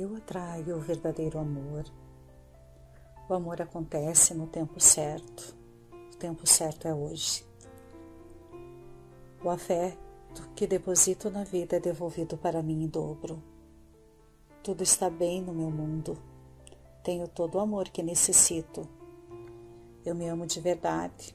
Eu 0.00 0.14
atraio 0.14 0.76
o 0.76 0.80
verdadeiro 0.80 1.40
amor. 1.40 1.84
O 3.28 3.34
amor 3.34 3.60
acontece 3.60 4.32
no 4.32 4.46
tempo 4.46 4.78
certo. 4.78 5.56
O 6.12 6.16
tempo 6.16 6.46
certo 6.46 6.86
é 6.86 6.94
hoje. 6.94 7.44
O 9.42 9.50
afeto 9.50 10.48
que 10.54 10.68
deposito 10.68 11.28
na 11.30 11.42
vida 11.42 11.78
é 11.78 11.80
devolvido 11.80 12.36
para 12.36 12.62
mim 12.62 12.84
em 12.84 12.86
dobro. 12.86 13.42
Tudo 14.62 14.84
está 14.84 15.10
bem 15.10 15.42
no 15.42 15.52
meu 15.52 15.68
mundo. 15.68 16.16
Tenho 17.02 17.26
todo 17.26 17.56
o 17.56 17.60
amor 17.60 17.88
que 17.88 18.00
necessito. 18.00 18.88
Eu 20.04 20.14
me 20.14 20.28
amo 20.28 20.46
de 20.46 20.60
verdade. 20.60 21.34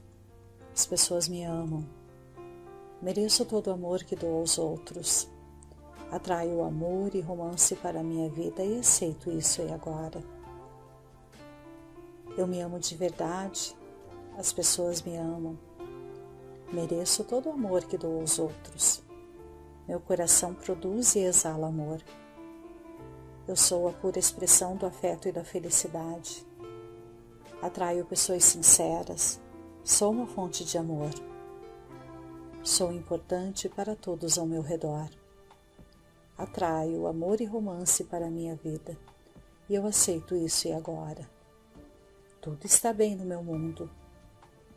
As 0.73 0.86
pessoas 0.86 1.27
me 1.27 1.43
amam. 1.43 1.86
Mereço 3.02 3.43
todo 3.43 3.68
o 3.68 3.73
amor 3.73 4.05
que 4.05 4.16
dou 4.16 4.39
aos 4.39 4.57
outros. 4.57 5.32
Atraio 6.14 6.64
amor 6.64 7.16
e 7.16 7.21
romance 7.21 7.75
para 7.75 8.01
a 8.01 8.04
minha 8.04 8.29
vida 8.29 8.64
e 8.64 8.78
aceito 8.78 9.32
isso 9.32 9.64
e 9.64 9.71
agora. 9.71 10.24
Eu 12.38 12.46
me 12.46 12.61
amo 12.61 12.79
de 12.79 12.96
verdade, 12.96 13.75
as 14.38 14.54
pessoas 14.54 15.02
me 15.02 15.18
amam. 15.18 15.57
Mereço 16.71 17.24
todo 17.24 17.50
o 17.50 17.54
amor 17.54 17.86
que 17.86 17.97
dou 17.97 18.21
aos 18.21 18.38
outros. 18.38 19.02
Meu 19.88 20.00
coração 20.00 20.54
produz 20.54 21.15
e 21.15 21.21
exala 21.21 21.65
amor. 21.65 22.00
Eu 23.47 23.55
sou 23.55 23.89
a 23.89 23.91
pura 23.91 24.19
expressão 24.19 24.75
do 24.75 24.86
afeto 24.86 25.27
e 25.27 25.32
da 25.32 25.43
felicidade. 25.43 26.46
Atraio 27.60 28.05
pessoas 28.05 28.43
sinceras. 28.43 29.41
Sou 29.83 30.11
uma 30.11 30.27
fonte 30.27 30.64
de 30.64 30.77
amor. 30.77 31.10
Sou 32.61 32.94
importante 32.94 33.67
para 33.67 33.95
todos 33.95 34.38
ao 34.38 34.45
meu 34.45 34.61
redor 34.61 35.09
atraio 36.38 37.08
amor 37.08 37.42
e 37.42 37.45
romance 37.45 38.03
para 38.03 38.28
a 38.28 38.31
minha 38.31 38.55
vida 38.55 38.97
e 39.69 39.75
eu 39.75 39.85
aceito 39.88 40.35
isso 40.35 40.67
e 40.67 40.73
agora. 40.73 41.30
Tudo 42.41 42.66
está 42.66 42.91
bem 42.91 43.16
no 43.16 43.25
meu 43.25 43.41
mundo. 43.41 43.89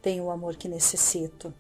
Tenho 0.01 0.25
o 0.25 0.31
amor 0.31 0.57
que 0.57 0.69
necessito. 0.69 1.53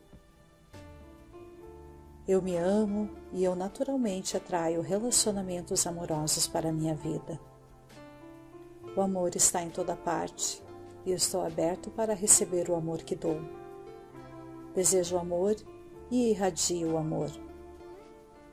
Eu 2.28 2.40
me 2.40 2.56
amo 2.56 3.10
e 3.32 3.44
eu 3.44 3.54
naturalmente 3.54 4.36
atraio 4.36 4.80
relacionamentos 4.80 5.86
amorosos 5.86 6.46
para 6.46 6.68
a 6.68 6.72
minha 6.72 6.94
vida. 6.94 7.38
O 8.96 9.00
amor 9.00 9.34
está 9.34 9.62
em 9.62 9.70
toda 9.70 9.94
parte 9.96 10.62
e 11.04 11.10
eu 11.10 11.16
estou 11.16 11.44
aberto 11.44 11.90
para 11.90 12.14
receber 12.14 12.70
o 12.70 12.74
amor 12.74 13.02
que 13.02 13.14
dou. 13.14 13.40
Desejo 14.74 15.18
amor 15.18 15.56
e 16.10 16.30
irradio 16.30 16.92
o 16.92 16.96
amor. 16.96 17.45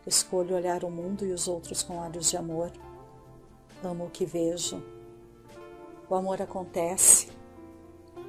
Escolho 0.06 0.56
olhar 0.56 0.84
o 0.84 0.92
mundo 0.92 1.26
e 1.26 1.32
os 1.32 1.48
outros 1.48 1.82
com 1.82 1.98
olhos 1.98 2.30
de 2.30 2.38
amor. 2.38 2.72
Amo 3.84 4.06
o 4.06 4.10
que 4.10 4.26
vejo. 4.26 4.84
O 6.10 6.16
amor 6.16 6.42
acontece. 6.42 7.30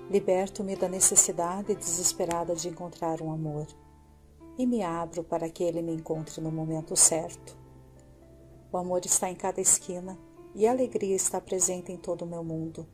Liberto-me 0.09 0.77
da 0.77 0.89
necessidade 0.89 1.75
desesperada 1.75 2.55
de 2.55 2.69
encontrar 2.69 3.21
um 3.21 3.33
amor 3.33 3.67
e 4.57 4.67
me 4.67 4.83
abro 4.83 5.25
para 5.25 5.49
que 5.49 5.65
ele 5.65 5.83
me 5.83 5.93
encontre 5.93 6.41
no 6.41 6.51
momento 6.51 6.97
certo. 6.97 7.57
O 8.71 8.77
amor 8.77 9.05
está 9.05 9.31
em 9.31 9.35
cada 9.35 9.61
esquina 9.61 10.19
e 10.55 10.67
a 10.67 10.71
alegria 10.71 11.17
está 11.17 11.41
presente 11.41 11.91
em 11.91 11.97
todo 11.97 12.23
o 12.23 12.27
meu 12.27 12.45
mundo. 12.45 12.87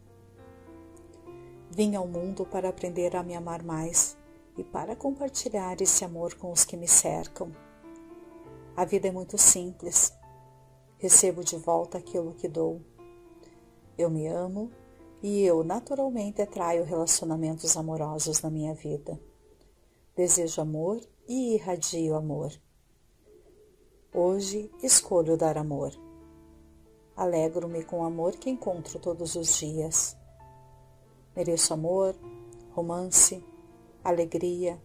Vim 1.70 1.94
ao 1.94 2.06
mundo 2.06 2.46
para 2.46 2.68
aprender 2.68 3.14
a 3.14 3.22
me 3.22 3.34
amar 3.34 3.62
mais 3.62 4.16
e 4.56 4.64
para 4.64 4.96
compartilhar 4.96 5.80
esse 5.80 6.04
amor 6.04 6.34
com 6.34 6.50
os 6.50 6.64
que 6.64 6.76
me 6.76 6.88
cercam. 6.88 7.52
A 8.80 8.86
vida 8.86 9.08
é 9.08 9.10
muito 9.10 9.36
simples. 9.36 10.10
Recebo 10.96 11.44
de 11.44 11.54
volta 11.58 11.98
aquilo 11.98 12.32
que 12.32 12.48
dou. 12.48 12.80
Eu 13.98 14.08
me 14.08 14.26
amo 14.26 14.72
e 15.22 15.42
eu 15.42 15.62
naturalmente 15.62 16.40
atraio 16.40 16.82
relacionamentos 16.82 17.76
amorosos 17.76 18.40
na 18.40 18.48
minha 18.48 18.72
vida. 18.72 19.20
Desejo 20.16 20.62
amor 20.62 20.98
e 21.28 21.56
irradio 21.56 22.14
amor. 22.14 22.58
Hoje 24.14 24.70
escolho 24.82 25.36
dar 25.36 25.58
amor. 25.58 25.92
Alegro-me 27.14 27.84
com 27.84 28.00
o 28.00 28.04
amor 28.04 28.32
que 28.36 28.48
encontro 28.48 28.98
todos 28.98 29.34
os 29.34 29.58
dias. 29.58 30.16
Mereço 31.36 31.74
amor, 31.74 32.16
romance, 32.70 33.44
alegria 34.02 34.82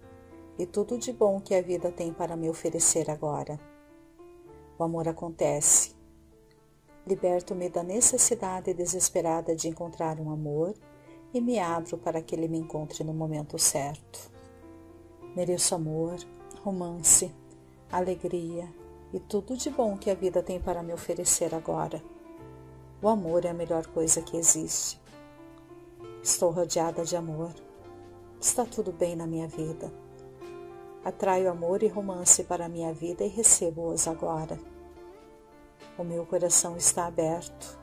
e 0.60 0.66
tudo 0.66 0.98
de 0.98 1.14
bom 1.14 1.40
que 1.40 1.56
a 1.56 1.62
vida 1.62 1.94
tem 1.94 2.12
para 2.12 2.36
me 2.36 2.50
oferecer 2.50 3.10
agora. 3.10 3.58
O 4.78 4.84
amor 4.84 5.08
acontece. 5.08 5.96
Liberto-me 7.08 7.70
da 7.70 7.84
necessidade 7.84 8.74
desesperada 8.74 9.56
de 9.56 9.68
encontrar 9.70 10.20
um 10.20 10.32
amor 10.32 10.74
e 11.34 11.40
me 11.40 11.60
abro 11.60 11.98
para 11.98 12.22
que 12.22 12.36
ele 12.36 12.48
me 12.48 12.58
encontre 12.58 13.04
no 13.04 13.14
momento 13.14 13.60
certo. 13.60 14.32
Mereço 15.36 15.76
amor, 15.76 16.18
romance, 16.64 17.32
alegria 17.92 18.68
e 19.14 19.20
tudo 19.20 19.56
de 19.56 19.70
bom 19.70 19.98
que 19.98 20.10
a 20.10 20.16
vida 20.16 20.42
tem 20.42 20.60
para 20.60 20.82
me 20.82 20.94
oferecer 20.94 21.54
agora. 21.54 22.04
O 23.02 23.08
amor 23.08 23.46
é 23.46 23.50
a 23.50 23.54
melhor 23.54 23.86
coisa 23.88 24.22
que 24.22 24.36
existe. 24.36 25.00
Estou 26.24 26.52
rodeada 26.52 27.06
de 27.06 27.16
amor. 27.16 27.54
Está 28.42 28.66
tudo 28.66 28.92
bem 28.92 29.16
na 29.16 29.28
minha 29.28 29.48
vida. 29.48 30.05
Atraio 31.06 31.52
amor 31.52 31.84
e 31.84 31.88
romance 31.88 32.44
para 32.44 32.66
a 32.66 32.68
minha 32.68 32.92
vida 32.92 33.24
e 33.24 33.28
recebo-os 33.28 34.08
agora. 34.08 34.60
O 36.00 36.04
meu 36.04 36.26
coração 36.26 36.76
está 36.76 37.06
aberto. 37.06 37.78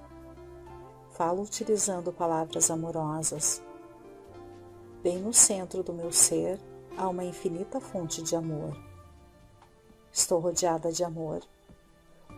Falo 1.13 1.45
utilizando 1.45 2.13
palavras 2.13 2.69
amorosas. 2.69 3.63
Bem 5.05 5.21
no 5.21 5.33
centro 5.33 5.85
do 5.85 5.93
meu 5.93 6.11
ser 6.11 6.59
há 6.97 7.09
uma 7.09 7.23
infinita 7.23 7.79
fonte 7.81 8.25
de 8.25 8.35
amor. 8.35 8.77
Estou 10.13 10.41
rodeada 10.41 10.91
de 10.91 11.05
amor. 11.05 11.43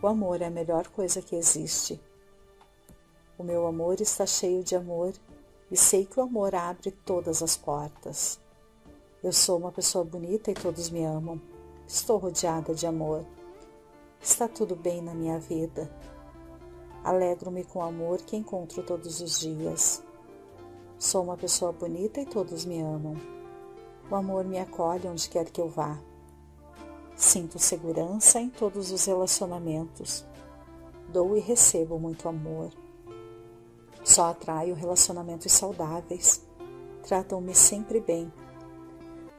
O 0.03 0.07
amor 0.07 0.39
é 0.39 0.45
a 0.45 0.51
melhor 0.51 0.87
coisa 0.89 1.19
que 1.19 1.35
existe. 1.35 1.99
O 3.39 3.43
meu 3.43 3.65
amor 3.65 3.99
está 4.01 4.27
cheio 4.27 4.63
de 4.63 4.75
amor 4.75 5.13
e 5.71 5.75
sei 5.75 6.05
que 6.05 6.19
o 6.19 6.23
amor 6.23 6.53
abre 6.53 6.91
todas 6.91 7.41
as 7.41 7.57
portas. 7.57 8.39
Eu 9.25 9.33
sou 9.33 9.57
uma 9.57 9.71
pessoa 9.71 10.05
bonita 10.05 10.51
e 10.51 10.53
todos 10.53 10.91
me 10.91 11.03
amam. 11.03 11.41
Estou 11.87 12.19
rodeada 12.19 12.75
de 12.75 12.85
amor. 12.85 13.25
Está 14.21 14.47
tudo 14.47 14.75
bem 14.75 15.01
na 15.01 15.15
minha 15.15 15.39
vida. 15.39 15.91
Alegro-me 17.03 17.63
com 17.63 17.79
o 17.79 17.81
amor 17.81 18.19
que 18.19 18.35
encontro 18.37 18.83
todos 18.83 19.21
os 19.21 19.39
dias. 19.39 20.03
Sou 20.99 21.23
uma 21.23 21.35
pessoa 21.35 21.71
bonita 21.71 22.21
e 22.21 22.25
todos 22.27 22.65
me 22.65 22.79
amam. 22.79 23.15
O 24.11 24.15
amor 24.15 24.45
me 24.45 24.59
acolhe 24.59 25.07
onde 25.07 25.27
quer 25.27 25.49
que 25.49 25.59
eu 25.59 25.69
vá. 25.69 25.99
Sinto 27.15 27.57
segurança 27.57 28.39
em 28.39 28.51
todos 28.51 28.91
os 28.91 29.05
relacionamentos. 29.05 30.23
Dou 31.09 31.35
e 31.35 31.39
recebo 31.39 31.97
muito 31.97 32.29
amor. 32.29 32.69
Só 34.03 34.25
atraio 34.25 34.75
relacionamentos 34.75 35.51
saudáveis. 35.51 36.45
Tratam-me 37.01 37.55
sempre 37.55 37.99
bem 37.99 38.31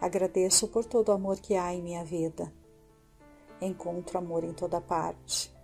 Agradeço 0.01 0.69
por 0.69 0.85
todo 0.85 1.09
o 1.09 1.13
amor 1.13 1.39
que 1.39 1.55
há 1.55 1.73
em 1.73 1.83
minha 1.83 2.05
vida. 2.05 2.53
Encontro 3.61 4.19
amor 4.19 4.45
em 4.45 4.53
toda 4.53 4.81
parte. 4.81 5.55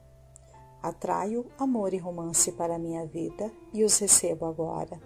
Atraio 0.82 1.47
amor 1.59 1.93
e 1.93 1.98
romance 1.98 2.50
para 2.53 2.78
minha 2.78 3.06
vida 3.06 3.53
e 3.72 3.84
os 3.84 3.98
recebo 3.98 4.47
agora. 4.47 5.00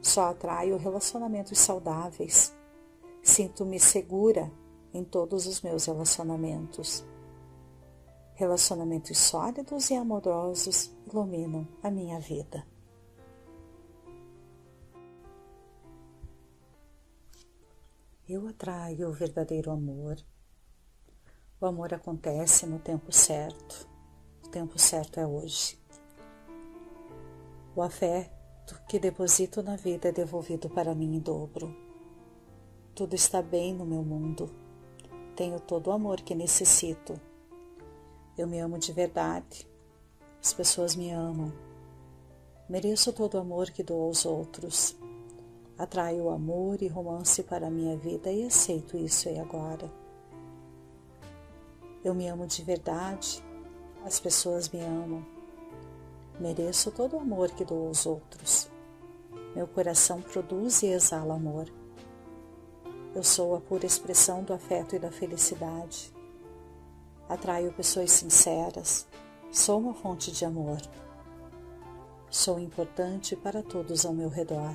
Só 0.00 0.30
atraio 0.30 0.76
relacionamentos 0.76 1.58
saudáveis. 1.58 2.56
Sinto-me 3.22 3.78
segura 3.78 4.50
em 4.94 5.04
todos 5.04 5.46
os 5.46 5.60
meus 5.60 5.84
relacionamentos. 5.84 7.04
Relacionamentos 8.34 9.18
sólidos 9.18 9.90
e 9.90 9.94
amorosos 9.94 10.92
iluminam 11.06 11.66
a 11.82 11.90
minha 11.90 12.18
vida. 12.18 12.66
Eu 18.28 18.48
atraio 18.48 19.08
o 19.08 19.12
verdadeiro 19.12 19.70
amor. 19.70 20.16
O 21.60 21.66
amor 21.66 21.94
acontece 21.94 22.66
no 22.66 22.80
tempo 22.80 23.12
certo. 23.12 23.88
O 24.44 24.48
tempo 24.48 24.76
certo 24.80 25.20
é 25.20 25.24
hoje. 25.24 25.78
O 27.76 27.80
afeto 27.80 28.82
que 28.88 28.98
deposito 28.98 29.62
na 29.62 29.76
vida 29.76 30.08
é 30.08 30.12
devolvido 30.12 30.68
para 30.68 30.92
mim 30.92 31.14
em 31.14 31.20
dobro. 31.20 31.72
Tudo 32.96 33.14
está 33.14 33.40
bem 33.40 33.72
no 33.72 33.86
meu 33.86 34.02
mundo. 34.02 34.50
Tenho 35.36 35.60
todo 35.60 35.86
o 35.86 35.92
amor 35.92 36.20
que 36.20 36.34
necessito. 36.34 37.20
Eu 38.36 38.48
me 38.48 38.58
amo 38.58 38.76
de 38.76 38.92
verdade. 38.92 39.68
As 40.42 40.52
pessoas 40.52 40.96
me 40.96 41.12
amam. 41.12 41.52
Mereço 42.68 43.12
todo 43.12 43.34
o 43.34 43.40
amor 43.40 43.70
que 43.70 43.84
dou 43.84 44.02
aos 44.02 44.26
outros. 44.26 44.96
Atraio 45.78 46.30
amor 46.30 46.80
e 46.80 46.88
romance 46.88 47.42
para 47.42 47.66
a 47.66 47.70
minha 47.70 47.98
vida 47.98 48.32
e 48.32 48.46
aceito 48.46 48.96
isso 48.96 49.28
e 49.28 49.38
agora. 49.38 49.92
Eu 52.02 52.14
me 52.14 52.26
amo 52.28 52.46
de 52.46 52.62
verdade, 52.62 53.44
as 54.02 54.18
pessoas 54.18 54.70
me 54.70 54.80
amam. 54.80 55.22
Mereço 56.40 56.90
todo 56.90 57.16
o 57.16 57.20
amor 57.20 57.50
que 57.50 57.62
dou 57.62 57.88
aos 57.88 58.06
outros. 58.06 58.70
Meu 59.54 59.66
coração 59.66 60.22
produz 60.22 60.82
e 60.82 60.86
exala 60.86 61.34
amor. 61.34 61.70
Eu 63.14 63.22
sou 63.22 63.54
a 63.54 63.60
pura 63.60 63.84
expressão 63.84 64.42
do 64.42 64.54
afeto 64.54 64.96
e 64.96 64.98
da 64.98 65.10
felicidade. 65.10 66.10
Atraio 67.28 67.70
pessoas 67.74 68.12
sinceras. 68.12 69.06
Sou 69.52 69.80
uma 69.80 69.92
fonte 69.92 70.32
de 70.32 70.44
amor. 70.46 70.78
Sou 72.30 72.58
importante 72.58 73.36
para 73.36 73.62
todos 73.62 74.06
ao 74.06 74.14
meu 74.14 74.30
redor. 74.30 74.74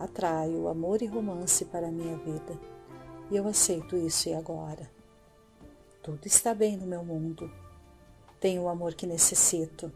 Atraio 0.00 0.66
amor 0.66 1.02
e 1.02 1.06
romance 1.06 1.66
para 1.66 1.88
a 1.88 1.90
minha 1.90 2.16
vida. 2.16 2.58
E 3.30 3.36
eu 3.36 3.46
aceito 3.46 3.98
isso 3.98 4.30
e 4.30 4.34
agora. 4.34 4.90
Tudo 6.02 6.24
está 6.24 6.54
bem 6.54 6.74
no 6.74 6.86
meu 6.86 7.04
mundo. 7.04 7.52
Tenho 8.40 8.62
o 8.62 8.68
amor 8.70 8.94
que 8.94 9.06
necessito. 9.06 9.92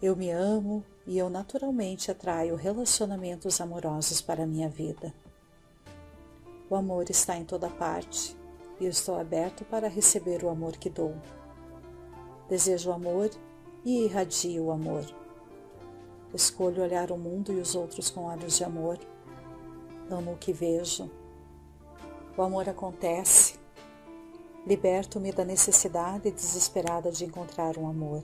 Eu 0.00 0.16
me 0.16 0.30
amo 0.30 0.82
e 1.06 1.18
eu 1.18 1.28
naturalmente 1.28 2.10
atraio 2.10 2.56
relacionamentos 2.56 3.60
amorosos 3.60 4.22
para 4.22 4.44
a 4.44 4.46
minha 4.46 4.70
vida. 4.70 5.12
O 6.70 6.76
amor 6.76 7.10
está 7.10 7.36
em 7.36 7.44
toda 7.44 7.68
parte 7.68 8.34
e 8.80 8.86
eu 8.86 8.90
estou 8.90 9.20
aberto 9.20 9.66
para 9.66 9.86
receber 9.86 10.42
o 10.42 10.48
amor 10.48 10.78
que 10.78 10.88
dou. 10.88 11.14
Desejo 12.48 12.90
amor 12.90 13.28
e 13.84 14.04
irradio 14.04 14.64
o 14.64 14.70
amor. 14.70 15.04
Escolho 16.36 16.82
olhar 16.82 17.10
o 17.10 17.16
mundo 17.16 17.50
e 17.50 17.58
os 17.58 17.74
outros 17.74 18.10
com 18.10 18.24
olhos 18.24 18.58
de 18.58 18.62
amor. 18.62 18.98
Amo 20.10 20.34
o 20.34 20.36
que 20.36 20.52
vejo. 20.52 21.10
O 22.36 22.42
amor 22.42 22.68
acontece. 22.68 23.58
Liberto-me 24.66 25.32
da 25.32 25.46
necessidade 25.46 26.30
desesperada 26.30 27.10
de 27.10 27.24
encontrar 27.24 27.78
um 27.78 27.88
amor 27.88 28.22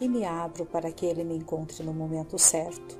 e 0.00 0.08
me 0.08 0.24
abro 0.24 0.66
para 0.66 0.90
que 0.90 1.06
ele 1.06 1.22
me 1.22 1.36
encontre 1.36 1.84
no 1.84 1.94
momento 1.94 2.36
certo. 2.40 2.98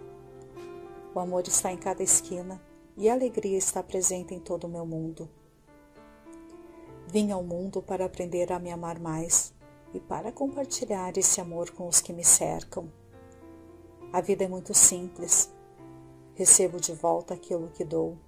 O 1.12 1.18
amor 1.18 1.42
está 1.48 1.72
em 1.72 1.76
cada 1.76 2.04
esquina 2.04 2.62
e 2.96 3.10
a 3.10 3.14
alegria 3.14 3.58
está 3.58 3.82
presente 3.82 4.32
em 4.32 4.38
todo 4.38 4.68
o 4.68 4.70
meu 4.70 4.86
mundo. 4.86 5.28
Vim 7.08 7.32
ao 7.32 7.42
mundo 7.42 7.82
para 7.82 8.04
aprender 8.04 8.52
a 8.52 8.60
me 8.60 8.70
amar 8.70 9.00
mais 9.00 9.52
e 9.92 9.98
para 9.98 10.30
compartilhar 10.30 11.18
esse 11.18 11.40
amor 11.40 11.72
com 11.72 11.88
os 11.88 12.00
que 12.00 12.12
me 12.12 12.24
cercam. 12.24 13.01
A 14.12 14.20
vida 14.20 14.44
é 14.44 14.48
muito 14.48 14.74
simples. 14.74 15.50
Recebo 16.34 16.78
de 16.78 16.92
volta 16.92 17.32
aquilo 17.32 17.70
que 17.70 17.82
dou. 17.82 18.18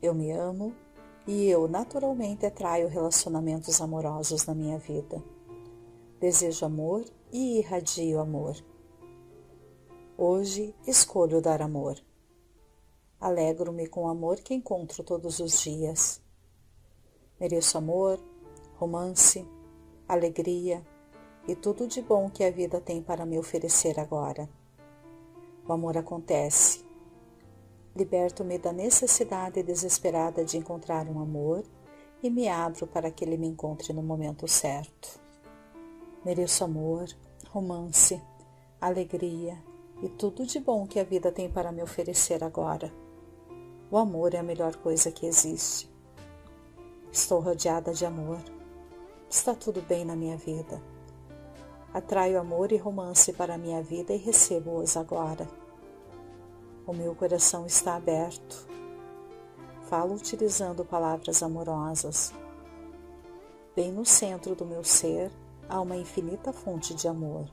Eu 0.00 0.14
me 0.14 0.30
amo 0.30 0.74
e 1.26 1.50
eu 1.50 1.68
naturalmente 1.68 2.46
atraio 2.46 2.88
relacionamentos 2.88 3.78
amorosos 3.78 4.46
na 4.46 4.54
minha 4.54 4.78
vida. 4.78 5.22
Desejo 6.18 6.64
amor 6.64 7.04
e 7.30 7.58
irradio 7.58 8.20
amor. 8.20 8.56
Hoje 10.16 10.74
escolho 10.86 11.42
dar 11.42 11.60
amor. 11.60 11.98
Alegro-me 13.20 13.86
com 13.86 14.04
o 14.04 14.08
amor 14.08 14.36
que 14.36 14.54
encontro 14.54 15.04
todos 15.04 15.40
os 15.40 15.60
dias. 15.60 16.22
Mereço 17.38 17.76
amor, 17.76 18.18
romance, 18.76 19.46
alegria 20.08 20.82
e 21.46 21.54
tudo 21.54 21.86
de 21.86 22.00
bom 22.00 22.30
que 22.30 22.42
a 22.42 22.50
vida 22.50 22.80
tem 22.80 23.02
para 23.02 23.26
me 23.26 23.38
oferecer 23.38 24.00
agora. 24.00 24.48
O 25.70 25.72
amor 25.72 25.96
acontece. 25.96 26.84
Liberto-me 27.94 28.58
da 28.58 28.72
necessidade 28.72 29.62
desesperada 29.62 30.44
de 30.44 30.56
encontrar 30.56 31.06
um 31.06 31.20
amor 31.20 31.62
e 32.20 32.28
me 32.28 32.48
abro 32.48 32.88
para 32.88 33.08
que 33.08 33.24
ele 33.24 33.36
me 33.36 33.46
encontre 33.46 33.92
no 33.92 34.02
momento 34.02 34.48
certo. 34.48 35.20
Mereço 36.24 36.64
amor, 36.64 37.08
romance, 37.50 38.20
alegria 38.80 39.62
e 40.02 40.08
tudo 40.08 40.44
de 40.44 40.58
bom 40.58 40.88
que 40.88 40.98
a 40.98 41.04
vida 41.04 41.30
tem 41.30 41.48
para 41.48 41.70
me 41.70 41.84
oferecer 41.84 42.42
agora. 42.42 42.92
O 43.92 43.96
amor 43.96 44.34
é 44.34 44.38
a 44.38 44.42
melhor 44.42 44.74
coisa 44.74 45.12
que 45.12 45.24
existe. 45.24 45.88
Estou 47.12 47.38
rodeada 47.38 47.94
de 47.94 48.04
amor. 48.04 48.42
Está 49.30 49.54
tudo 49.54 49.80
bem 49.82 50.04
na 50.04 50.16
minha 50.16 50.36
vida. 50.36 50.82
Atraio 51.92 52.38
amor 52.38 52.70
e 52.70 52.76
romance 52.76 53.32
para 53.32 53.58
minha 53.58 53.82
vida 53.82 54.12
e 54.12 54.16
recebo-os 54.16 54.96
agora. 54.96 55.48
O 56.86 56.92
meu 56.92 57.16
coração 57.16 57.66
está 57.66 57.96
aberto. 57.96 58.64
Falo 59.88 60.14
utilizando 60.14 60.84
palavras 60.84 61.42
amorosas. 61.42 62.32
Bem 63.74 63.90
no 63.90 64.06
centro 64.06 64.54
do 64.54 64.64
meu 64.64 64.84
ser, 64.84 65.32
há 65.68 65.80
uma 65.80 65.96
infinita 65.96 66.52
fonte 66.52 66.94
de 66.94 67.08
amor. 67.08 67.50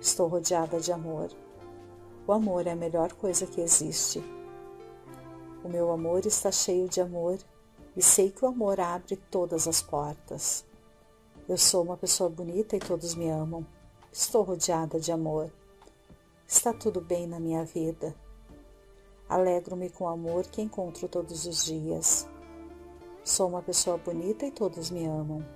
Estou 0.00 0.26
rodeada 0.26 0.80
de 0.80 0.90
amor. 0.90 1.30
O 2.26 2.32
amor 2.32 2.66
é 2.66 2.72
a 2.72 2.76
melhor 2.76 3.12
coisa 3.12 3.46
que 3.46 3.60
existe. 3.60 4.18
O 5.62 5.68
meu 5.68 5.92
amor 5.92 6.26
está 6.26 6.50
cheio 6.50 6.88
de 6.88 7.00
amor 7.00 7.38
e 7.96 8.02
sei 8.02 8.32
que 8.32 8.44
o 8.44 8.48
amor 8.48 8.80
abre 8.80 9.14
todas 9.14 9.68
as 9.68 9.80
portas. 9.80 10.64
Eu 11.48 11.56
sou 11.56 11.84
uma 11.84 11.96
pessoa 11.96 12.28
bonita 12.28 12.74
e 12.74 12.80
todos 12.80 13.14
me 13.14 13.30
amam. 13.30 13.64
Estou 14.12 14.42
rodeada 14.42 14.98
de 14.98 15.12
amor. 15.12 15.48
Está 16.44 16.72
tudo 16.72 17.00
bem 17.00 17.24
na 17.24 17.38
minha 17.38 17.64
vida. 17.64 18.12
Alegro-me 19.28 19.88
com 19.88 20.04
o 20.04 20.08
amor 20.08 20.44
que 20.48 20.60
encontro 20.60 21.06
todos 21.06 21.46
os 21.46 21.64
dias. 21.64 22.26
Sou 23.22 23.48
uma 23.48 23.62
pessoa 23.62 23.96
bonita 23.96 24.44
e 24.44 24.50
todos 24.50 24.90
me 24.90 25.06
amam. 25.06 25.46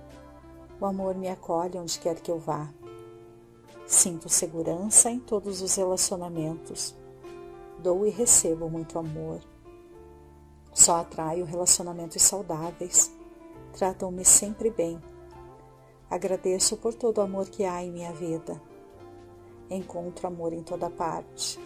O 0.79 0.85
amor 0.85 1.13
me 1.13 1.27
acolhe 1.27 1.77
onde 1.77 1.99
quer 1.99 2.21
que 2.21 2.31
eu 2.31 2.39
vá. 2.39 2.73
Sinto 3.85 4.29
segurança 4.29 5.11
em 5.11 5.19
todos 5.19 5.61
os 5.61 5.75
relacionamentos. 5.75 6.95
Dou 7.79 8.07
e 8.07 8.09
recebo 8.09 8.69
muito 8.69 8.97
amor. 8.97 9.41
Só 10.73 11.01
atraio 11.01 11.43
relacionamentos 11.43 12.21
saudáveis. 12.21 13.11
Tratam-me 13.73 14.23
sempre 14.23 14.69
bem. 14.69 15.10
Agradeço 16.11 16.77
por 16.77 16.93
todo 16.93 17.17
o 17.17 17.21
amor 17.21 17.49
que 17.49 17.63
há 17.63 17.83
em 17.83 17.91
minha 17.91 18.13
vida. 18.13 18.61
Encontro 19.69 20.27
amor 20.27 20.53
em 20.53 20.61
toda 20.61 20.91
parte. 20.91 21.57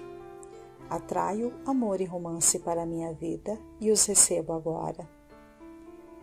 Atraio 0.90 1.52
amor 1.66 2.00
e 2.00 2.06
romance 2.06 2.60
para 2.60 2.86
minha 2.86 3.12
vida 3.12 3.60
e 3.82 3.92
os 3.92 4.06
recebo 4.06 4.54
agora. 4.54 5.10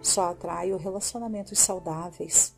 Só 0.01 0.31
atraio 0.31 0.79
relacionamentos 0.79 1.59
saudáveis 1.59 2.57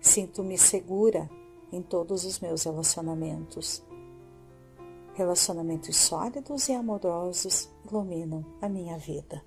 Sinto-me 0.00 0.56
segura 0.56 1.30
em 1.70 1.82
todos 1.82 2.24
os 2.24 2.40
meus 2.40 2.64
relacionamentos. 2.64 3.82
Relacionamentos 5.12 5.94
sólidos 5.96 6.68
e 6.70 6.72
amorosos 6.72 7.68
iluminam 7.86 8.44
a 8.62 8.68
minha 8.68 8.96
vida. 8.96 9.44